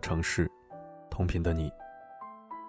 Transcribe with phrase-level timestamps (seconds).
[0.00, 0.50] 城市，
[1.10, 1.70] 同频的你，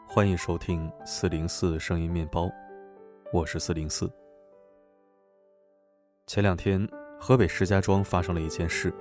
[0.06, 2.52] 欢迎收听四零四声音面包，
[3.32, 4.12] 我是四零四。
[6.28, 6.86] 前两天，
[7.20, 8.94] 河北石家庄发生了一件事：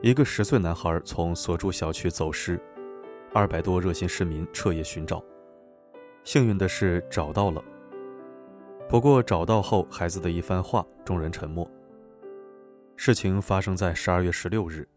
[0.00, 2.58] 一个十岁男孩从所住小区走失，
[3.34, 5.22] 二百多热心市民彻夜寻找，
[6.24, 7.62] 幸运的是找到了。
[8.88, 11.70] 不过找到后，孩子的一番话，众人沉默。
[12.96, 14.88] 事情发生在十二月十六日。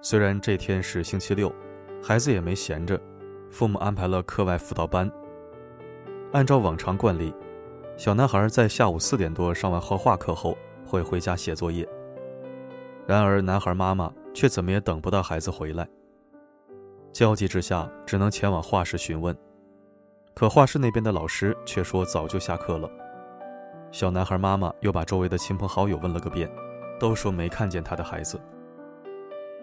[0.00, 1.52] 虽然这天是星期六，
[2.02, 2.98] 孩子也没闲着，
[3.50, 5.10] 父母安排了课外辅导班。
[6.32, 7.34] 按照往常惯例，
[7.96, 10.56] 小男孩在下午四点多上完画画课后
[10.86, 11.86] 会回家写作业。
[13.06, 15.88] 然而，男孩妈妈却怎么也等不到孩子回来。
[17.12, 19.36] 焦急之下，只能前往画室询问，
[20.34, 22.88] 可画室那边的老师却说早就下课了。
[23.90, 26.48] 小男孩妈妈又把周围的亲朋好友问了个遍，
[27.00, 28.38] 都说没看见他的孩子。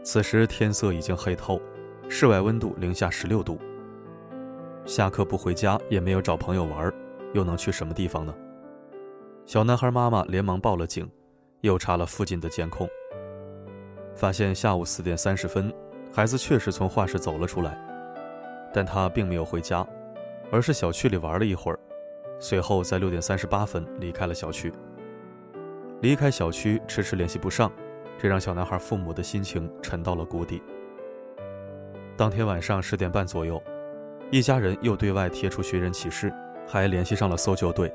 [0.05, 1.59] 此时天色已经黑透，
[2.07, 3.57] 室外温度零下十六度。
[4.85, 6.93] 下课不回家，也没有找朋友玩，
[7.33, 8.31] 又能去什么地方呢？
[9.47, 11.09] 小男孩妈妈连忙报了警，
[11.61, 12.87] 又查了附近的监控，
[14.15, 15.73] 发现下午四点三十分，
[16.13, 17.75] 孩子确实从画室走了出来，
[18.71, 19.83] 但他并没有回家，
[20.51, 21.79] 而是小区里玩了一会儿，
[22.39, 24.71] 随后在六点三十八分离开了小区。
[26.01, 27.71] 离开小区，迟迟联系不上。
[28.17, 30.61] 这让小男孩父母的心情沉到了谷底。
[32.17, 33.61] 当天晚上十点半左右，
[34.31, 36.33] 一家人又对外贴出寻人启事，
[36.67, 37.93] 还联系上了搜救队，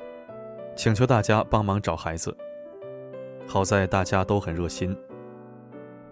[0.77, 2.37] 请求大家帮忙找孩子。
[3.47, 4.97] 好在大家都很热心。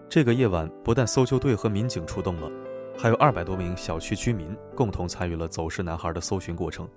[0.09, 2.51] 这个夜晚，不但搜救队和民警出动了，
[2.97, 6.89] 还有二百多名小区居民共同参与了走失男孩的搜寻过程。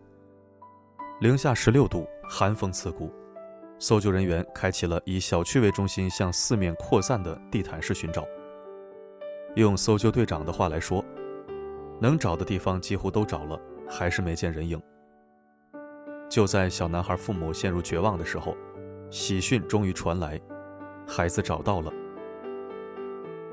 [1.20, 3.12] 零下十六度，寒风刺骨。
[3.82, 8.24] 搜救人员开启了以小区为中心向四面扩散的地毯式寻找。
[9.56, 11.04] 用搜救队长的话来说，
[12.00, 13.60] 能找的地方几乎都找了，
[13.90, 14.80] 还是没见人影。
[16.30, 18.56] 就在小男孩父母陷入绝望的时候，
[19.10, 20.40] 喜讯终于传来，
[21.04, 21.92] 孩子找到了。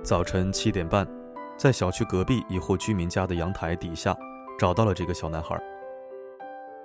[0.03, 1.07] 早晨七点半，
[1.57, 4.15] 在小区隔壁一户居民家的阳台底下，
[4.59, 5.59] 找到了这个小男孩。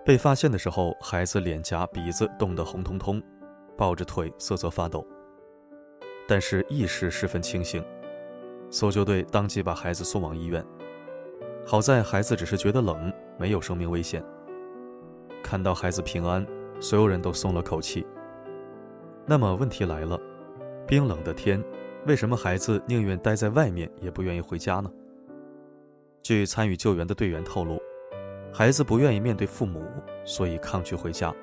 [0.03, 3.23] 被发现的时候，孩子脸颊、鼻子冻得红彤彤。
[3.77, 5.07] 抱着腿瑟瑟发抖，
[6.27, 7.85] 但是意识十分清醒。
[8.71, 10.65] 搜救队当即把孩子送往医院。
[11.65, 14.23] 好在孩子只是觉得冷，没有生命危险。
[15.43, 16.45] 看到孩子平安，
[16.81, 18.05] 所有人都松了口气。
[19.27, 20.21] 那么问题来了：
[20.87, 21.63] 冰冷的天，
[22.07, 24.91] 为什么孩子宁愿待在外面，也不愿意回家呢？
[26.23, 27.81] 据参与救援的队员透露，
[28.53, 29.85] 孩子不愿意面对父母，
[30.25, 31.35] 所以抗拒回家。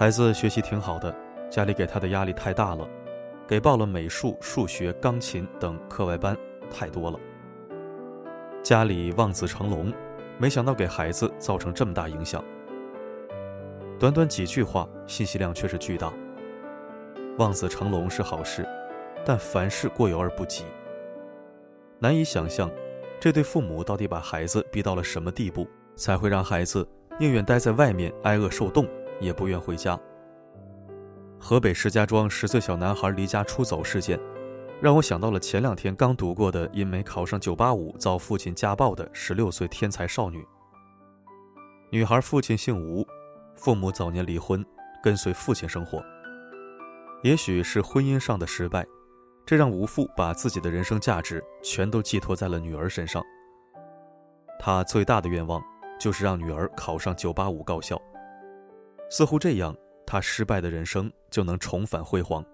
[0.00, 1.14] 孩子学习挺好的，
[1.50, 2.88] 家里给他的压力太大了，
[3.46, 6.34] 给报了美术、数学、钢琴等课外班，
[6.70, 7.20] 太多了。
[8.62, 9.92] 家里望子成龙，
[10.38, 12.42] 没想到给孩子造成这么大影响。
[13.98, 16.10] 短短几句话，信息量却是巨大。
[17.36, 18.66] 望子成龙是好事，
[19.22, 20.64] 但凡事过犹而不及。
[21.98, 22.70] 难以想象，
[23.20, 26.88] 这对父母到底把孩子逼到了什么地步，才会让孩子
[27.18, 28.88] 宁愿待在外面挨饿受冻。
[29.20, 29.98] 也不愿回家。
[31.38, 34.18] 河北石家庄十岁小男孩离家出走事件，
[34.80, 40.44] 让我想到了前两天刚读过的因没考上985遭父亲家暴的十六岁天才少女。
[41.90, 43.06] 女孩父亲姓吴，
[43.56, 44.64] 父母早年离婚，
[45.02, 46.02] 跟随父亲生活。
[47.22, 48.86] 也许是婚姻上的失败，
[49.44, 53.22] 这让吴父把自己的人生价值全都寄托在了女儿身上。
[54.58, 55.62] 他最大的愿望
[55.98, 58.00] 就是让女儿考上985高校。
[59.10, 59.76] 似乎这样，
[60.06, 62.44] 他失败的人生就能重返辉煌。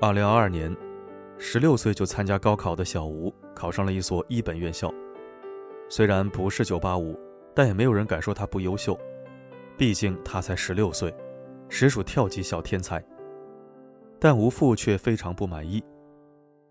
[0.00, 0.76] 二零二二年，
[1.38, 4.92] 十六岁就参加高考的小吴考上了一所一本院校。
[5.88, 7.16] 虽然不是九八五，
[7.54, 8.98] 但也没有人敢说他不优秀。
[9.78, 11.14] 毕竟他才十六岁，
[11.68, 13.00] 实属跳级小天才。
[14.18, 15.80] 但吴父却非常不满意，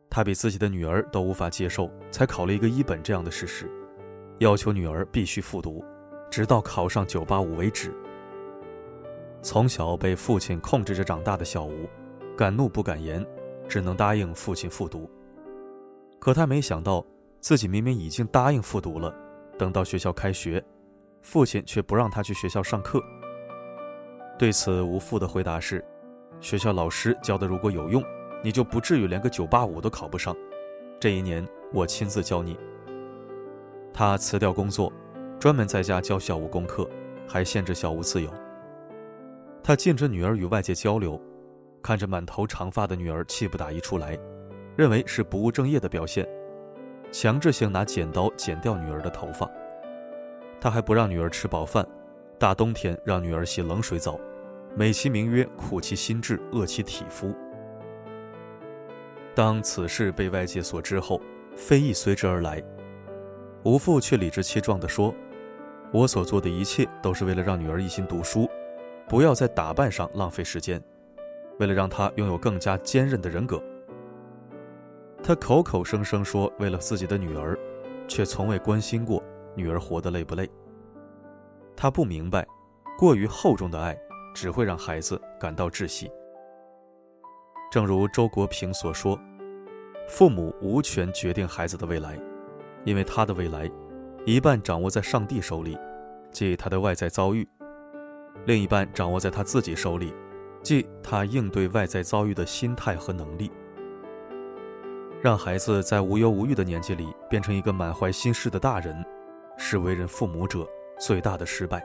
[0.09, 3.71] 他比自己的女儿都无法接受才考了一个一本这样的事实，
[4.39, 5.81] 要求女儿必须复读，
[6.29, 7.93] 直到考上九八五为止。
[9.45, 11.87] 从小被父亲控制着长大的小吴，
[12.35, 13.23] 敢怒不敢言，
[13.69, 15.07] 只能答应父亲复读。
[16.17, 17.05] 可他没想到，
[17.39, 19.13] 自己明明已经答应复读了，
[19.55, 20.65] 等到学校开学，
[21.21, 22.99] 父亲却不让他去学校上课。
[24.35, 25.85] 对此，吴父的回答是
[26.41, 28.03] ：“学校老师教的如果有用，
[28.43, 30.35] 你就不至于连个985都考不上。
[30.99, 32.57] 这一年我亲自教你。”
[33.93, 34.91] 他辞掉工作，
[35.39, 36.89] 专门在家教小吴功课，
[37.27, 38.27] 还限制小吴自由。
[39.67, 41.19] 他禁止女儿与外界交流，
[41.81, 44.15] 看着满头长发的女儿，气不打一处来，
[44.77, 46.23] 认为是不务正业的表现。
[47.11, 49.49] 强制性拿剪刀剪掉女儿的头发。
[50.61, 51.83] 他还不让女儿吃饱饭，
[52.37, 54.19] 大冬天让女儿洗冷水澡，
[54.75, 57.33] 美其名曰苦其心志，饿其体肤。
[59.33, 61.19] 当此事被外界所知后，
[61.55, 62.63] 非议随之而来。
[63.63, 65.11] 吴父却理直气壮地说
[65.91, 68.47] ：“我所做的一切都是为了让女儿一心读书，
[69.07, 70.81] 不要在打扮上浪费时间，
[71.59, 73.61] 为了让他拥有更加坚韧的人格。”
[75.23, 77.57] 他口口声声说为了自己的女儿，
[78.07, 79.23] 却从未关心过
[79.55, 80.49] 女儿活得累不累。
[81.75, 82.45] 他不明白，
[82.97, 83.97] 过于厚重的爱
[84.33, 86.11] 只会让孩子感到窒息。
[87.71, 89.19] 正如周国平所说
[90.07, 92.19] ：“父母无权决定孩子的未来。”
[92.85, 93.69] 因为他的未来，
[94.25, 95.75] 一半掌握在上帝手里，
[96.31, 97.43] 即他的外在遭遇；
[98.45, 100.13] 另一半掌握在他自己手里，
[100.61, 103.51] 即他应对外在遭遇的心态和能力。
[105.21, 109.03] 让孩子在无忧无虑的年纪里变成一个满怀心事的大人，
[109.57, 110.67] 是为人父母者
[110.99, 111.83] 最大的失败。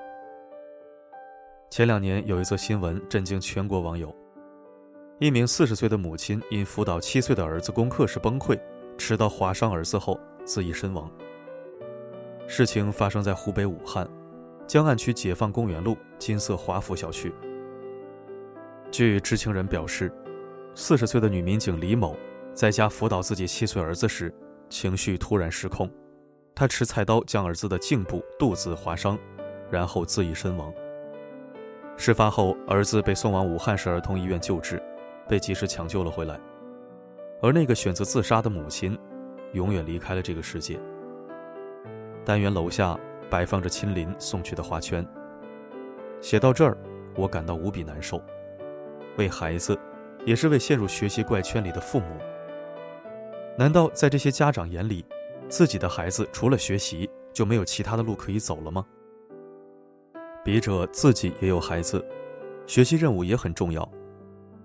[1.70, 4.14] 前两年有一则新闻震惊全国网友：
[5.18, 8.60] 一名四十岁的母亲因辅导七岁的儿子功课时崩溃，
[8.98, 10.18] 持刀划伤儿子后。
[10.42, 11.08] 自缢身亡。
[12.48, 14.08] 事情发生在湖北武汉
[14.70, 17.34] 江岸区解放公园路金色华府小区。
[18.88, 20.12] 据知情人表示，
[20.76, 22.16] 四十岁的女民警李某
[22.54, 24.32] 在家辅导自己七岁儿子时，
[24.68, 25.90] 情绪突然失控，
[26.54, 29.18] 她持菜刀将儿子的颈部、肚子划伤，
[29.72, 30.72] 然后自缢身亡。
[31.96, 34.80] 事发后，儿子被送往武汉市儿童医院救治，
[35.28, 36.38] 被及时抢救了回来，
[37.42, 38.96] 而那个选择自杀的母亲。
[39.52, 40.78] 永远离开了这个世界。
[42.24, 42.96] 单元楼下
[43.30, 45.06] 摆放着亲临送去的花圈。
[46.20, 46.76] 写到这儿，
[47.16, 48.20] 我感到无比难受，
[49.16, 49.78] 为孩子，
[50.26, 52.06] 也是为陷入学习怪圈里的父母。
[53.56, 55.04] 难道在这些家长眼里，
[55.48, 58.84] 自己的孩子除了学习就没有其他的路可以走了吗？
[60.44, 62.04] 笔者自己也有孩子，
[62.66, 63.88] 学习任务也很重要，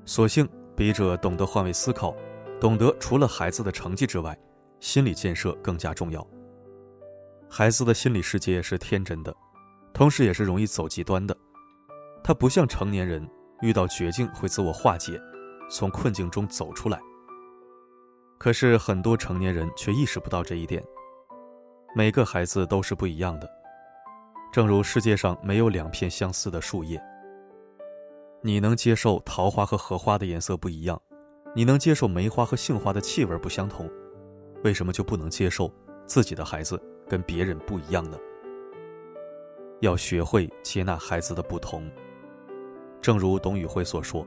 [0.05, 2.15] 所幸笔者懂得换位思考，
[2.59, 4.37] 懂得除了孩子的成绩之外。
[4.81, 6.25] 心理建设更加重要。
[7.57, 9.33] 孩子的心理世界是天真的，
[9.93, 11.33] 同时也是容易走极端的。
[12.21, 13.25] 他不像成年人，
[13.61, 15.17] 遇到绝境会自我化解，
[15.71, 16.99] 从困境中走出来。
[18.37, 20.83] 可是很多成年人却意识不到这一点。
[21.95, 23.49] 每个孩子都是不一样的，
[24.51, 27.01] 正如世界上没有两片相似的树叶。
[28.41, 31.01] 你能接受桃花和荷花的颜色不一样，
[31.55, 33.89] 你能接受梅花和杏花的气味不相同。
[34.65, 35.73] 为什么就不能接受
[36.05, 38.17] 自己的孩子跟别人不一样呢？
[39.81, 41.89] 要学会接纳孩子的不同。
[43.01, 44.25] 正如董宇辉所说：“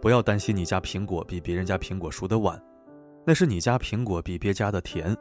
[0.00, 2.62] 不要担心你家苹果比别人家苹果熟得晚，
[3.26, 5.14] 那是你家苹果比别家的甜。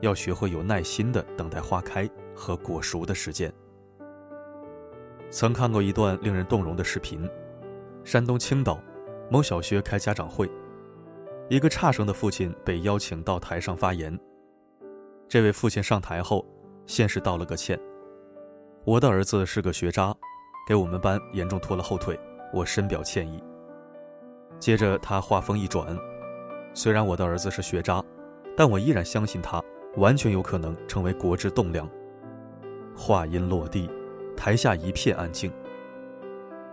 [0.00, 3.52] 要学会有耐心的等待花开和果熟的时间。”
[5.28, 7.28] 曾看过一段令人动容的视频：
[8.04, 8.80] 山东青岛
[9.28, 10.50] 某小学开家长会。
[11.50, 14.18] 一个差生的父亲被邀请到台上发言。
[15.28, 16.42] 这位父亲上台后，
[16.86, 17.78] 先是道了个歉
[18.86, 20.14] ：“我的儿子是个学渣，
[20.66, 22.18] 给我们班严重拖了后腿，
[22.50, 23.44] 我深表歉意。”
[24.58, 25.94] 接着他话锋一转
[26.72, 28.02] ：“虽然我的儿子是学渣，
[28.56, 29.62] 但我依然相信他
[29.96, 31.86] 完全有可能成为国之栋梁。”
[32.96, 33.90] 话音落地，
[34.34, 35.52] 台下一片安静。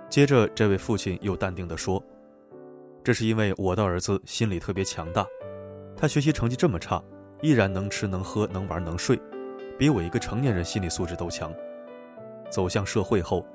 [0.09, 2.01] 接着这位父亲又淡定地说。
[3.03, 5.27] 这是因为我的儿子心理特别强大，
[5.95, 7.03] 他学习成绩这么差，
[7.41, 9.19] 依然能吃能喝能玩能睡，
[9.77, 11.53] 比我一个成年人心理素质都强。
[12.49, 13.45] 走向社会后，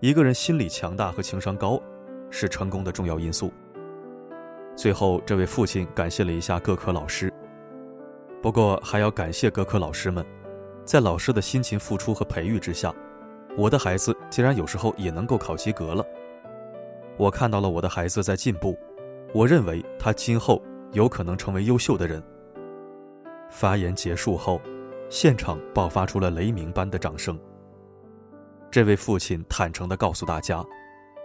[0.00, 1.80] 一个人心理强大和情商高，
[2.30, 3.52] 是成功的重要因素。
[4.76, 7.32] 最后，这位父亲感谢了一下各科老师，
[8.42, 10.24] 不过还要感谢各科老师们，
[10.84, 12.94] 在老师的辛勤付出和培育之下，
[13.56, 16.04] 我的孩子竟然有时候也能够考及格了。
[17.16, 18.78] 我看到了我的孩子在进步，
[19.32, 22.22] 我认为他今后有可能成为优秀的人。
[23.50, 24.60] 发言结束后，
[25.08, 27.38] 现场爆发出了雷鸣般的掌声。
[28.70, 30.64] 这位父亲坦诚地告诉大家，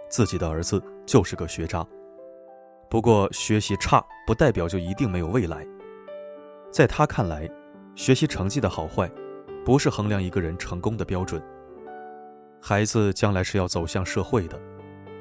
[0.08, 1.86] 自己的儿子就是个学渣。
[2.88, 5.66] 不过学习差不代表就一定没有未来。
[6.70, 7.48] 在他看来，
[7.94, 9.10] 学习成绩的好坏，
[9.64, 11.42] 不是衡量一个人成功的标准。
[12.60, 14.58] 孩子将来是要走向社会的。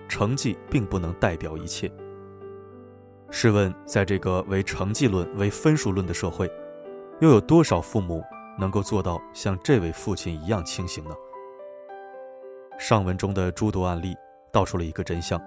[0.08, 1.90] 成绩并不能代表一切。
[3.30, 6.52] 试问，在这个为成绩论、为分数论的社会，
[7.22, 8.24] 又有多少父母
[8.58, 11.12] 能够做到像这位父亲一样清醒呢？
[12.80, 14.16] 上文中的诸多案例
[14.52, 15.40] 道出了一个真相：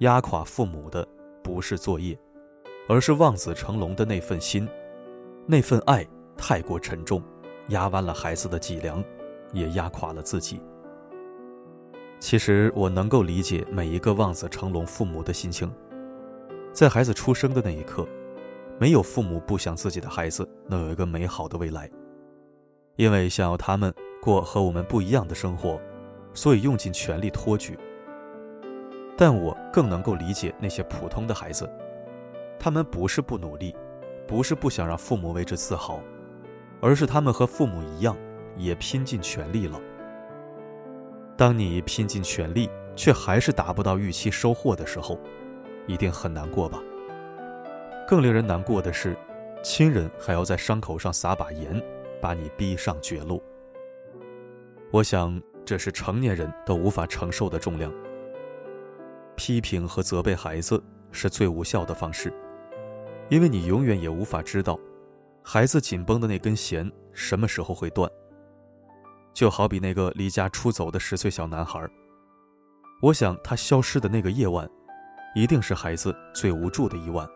[0.00, 1.08] 压垮父母的
[1.42, 2.16] 不是作业，
[2.86, 4.68] 而是望子成龙的那份心，
[5.46, 6.06] 那份爱
[6.36, 7.22] 太过沉重，
[7.68, 9.02] 压弯了孩子的脊梁，
[9.54, 10.60] 也压垮了自己。
[12.20, 15.72] 其实我能够理解每一个望子成龙父母的心情，
[16.74, 18.06] 在孩子出生的那一刻，
[18.80, 21.90] 没有父母不想自己的孩子能有一个美好的未来，
[22.96, 23.92] 因为想要他们
[24.22, 25.80] 过和我们不一样的生活，
[26.32, 27.76] 所以用尽全力托举。
[29.16, 31.68] 但我更能够理解那些普通的孩子，
[32.56, 33.74] 他们不是不努力，
[34.28, 36.00] 不是不想让父母为之自豪，
[36.80, 38.16] 而是他们和父母一样，
[38.56, 39.80] 也拼尽全力了。
[41.36, 45.18] 当你拼尽全力，却还是达不到预期收获的时候，
[45.88, 46.80] 一定很难过吧？
[48.08, 49.14] 更令人难过的是，
[49.62, 51.78] 亲人还要在伤口上撒把盐，
[52.22, 53.42] 把你逼上绝路。
[54.90, 57.92] 我想，这是成年人都无法承受的重量。
[59.36, 62.32] 批评和责备孩子是最无效的方式，
[63.28, 64.80] 因为你永远也无法知道，
[65.42, 68.10] 孩子紧绷的那根弦什么时候会断。
[69.34, 71.86] 就好比那个离家出走的十岁小男孩，
[73.02, 74.66] 我想他消失的那个夜晚，
[75.34, 77.28] 一定是孩子最无助的一晚，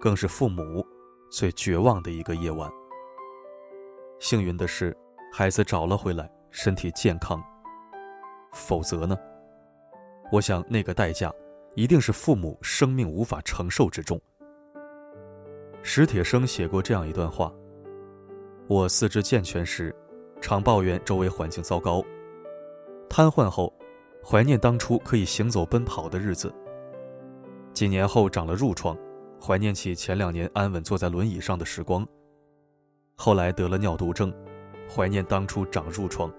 [0.00, 0.86] 更是父母
[1.30, 2.70] 最绝望的一个夜晚。
[4.20, 4.96] 幸运的是，
[5.32, 7.42] 孩子找了回来，身体健康。
[8.52, 9.16] 否则呢？
[10.32, 11.32] 我想，那个代价
[11.74, 14.20] 一定是父母生命无法承受之重。
[15.82, 17.52] 史铁生写过这样一段话
[18.66, 19.94] ：“我四肢健全时，
[20.40, 22.02] 常抱怨周围环境糟糕；
[23.08, 23.72] 瘫痪后，
[24.24, 26.48] 怀念当初可以行走奔跑的日子；
[27.72, 28.96] 几年后长了褥疮，
[29.40, 32.04] 怀念起前两年安稳坐在轮椅上的时光；
[33.16, 34.32] 后来得了尿毒症，
[34.88, 36.30] 怀念当初长褥疮；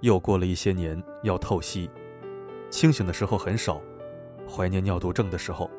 [0.00, 1.90] 又过了一些年，要透析。”
[2.70, 3.80] 清醒的时候很少，
[4.46, 5.70] 怀念尿毒症的时候。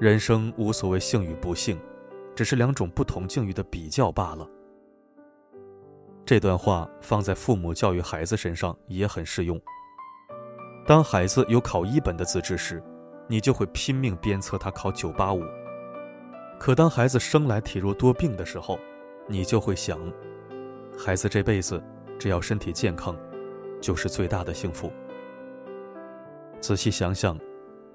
[0.00, 1.78] 人生无所谓幸与不幸，
[2.34, 4.48] 只是两种不同境遇的比较罢了。
[6.24, 9.60] 这段话放在父母教育孩子身上也很适用。
[10.86, 12.82] 当孩子有考一本的资质时，
[13.28, 15.42] 你就会拼命鞭策他考九八五；
[16.58, 18.78] 可当孩子生来体弱多病的时候，
[19.26, 19.98] 你就会想，
[20.96, 21.82] 孩子这辈子
[22.18, 23.16] 只要身体健康，
[23.80, 24.92] 就是最大的幸福。
[26.60, 27.38] 仔细想想，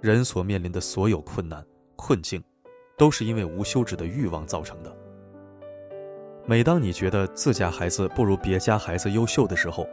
[0.02, 2.44] 人所面临的所有困难、困境，
[2.98, 4.96] 都是因为无休止的欲望造成的。
[6.46, 9.88] 每当你觉得自家孩子不如别家孩子优秀的时候，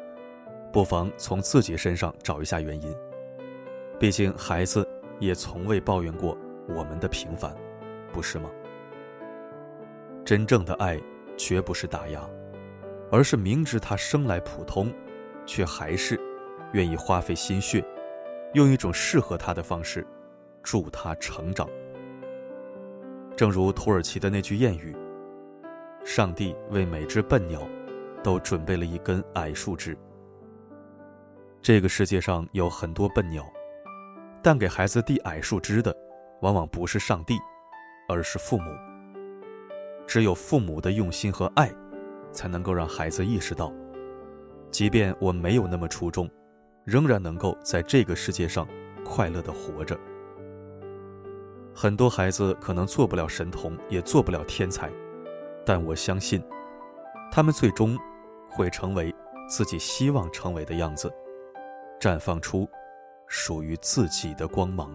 [0.73, 2.95] 不妨从自己身上找一下原因。
[3.99, 4.88] 毕竟孩子
[5.18, 6.37] 也从未抱怨过
[6.68, 7.54] 我们的平凡，
[8.12, 8.50] 不是吗？
[10.25, 11.00] 真正的爱
[11.37, 12.28] 绝不是打压，
[13.10, 14.92] 而是明知他生来普通，
[15.46, 16.20] 却还是
[16.72, 17.84] 愿意花费心血。
[18.54, 20.06] 用一种适合他的方式，
[20.62, 21.68] 助他成长。
[23.37, 24.96] 正如土耳其的那句谚语
[26.02, 27.60] ：“上帝为每只笨鸟，
[28.22, 29.96] 都准备了一根矮树枝。”
[31.60, 33.46] 这个世界上有很多笨鸟，
[34.42, 35.95] 但给孩子递矮树枝的，
[36.42, 37.38] 往往不是上帝，
[38.09, 38.71] 而是父母。
[40.07, 41.71] 只有父母的用心和爱，
[42.33, 43.73] 才能够让孩子意识到，
[44.71, 46.28] 即便我没有那么出众。
[46.85, 48.66] 仍然能够在这个世界上
[49.04, 49.95] 快乐的活着。
[51.75, 54.90] 很多孩子可能做不了神童，也做不了天才，
[55.66, 56.42] 但我相信，
[57.30, 57.95] 他们最终
[58.49, 59.14] 会成为
[59.50, 61.12] 自己希望成为的样子，
[62.00, 62.66] 绽放出
[63.28, 64.92] 属于自己的光芒。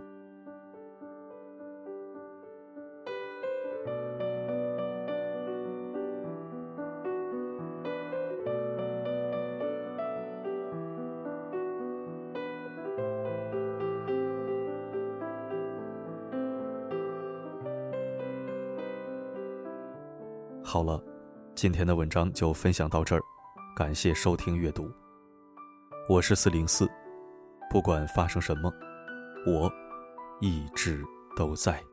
[20.66, 21.00] 好了，
[21.54, 23.22] 今天的文章就分享到这儿，
[23.76, 24.92] 感谢收听阅读。
[26.10, 26.90] 我是四零四，
[27.74, 28.72] 不管发生什么，
[29.48, 29.74] 我
[30.40, 31.04] 一直
[31.36, 31.84] 都在。